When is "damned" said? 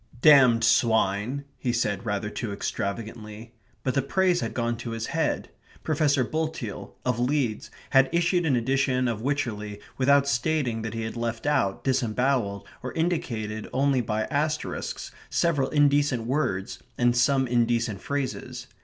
0.23-0.63